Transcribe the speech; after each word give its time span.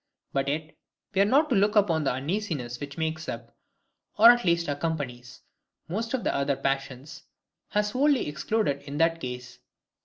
But 0.33 0.47
yet 0.47 0.75
we 1.13 1.21
are 1.21 1.25
not 1.25 1.47
to 1.51 1.55
look 1.55 1.75
upon 1.75 2.03
the 2.05 2.11
uneasiness 2.11 2.79
which 2.79 2.97
makes 2.97 3.29
up, 3.29 3.55
or 4.17 4.31
at 4.31 4.43
least 4.43 4.67
accompanies, 4.67 5.41
most 5.87 6.15
of 6.15 6.23
the 6.23 6.33
other 6.33 6.55
passions, 6.55 7.21
as 7.75 7.91
wholly 7.91 8.27
excluded 8.27 8.81
in 8.81 8.97
the 8.97 9.11
case. 9.11 9.59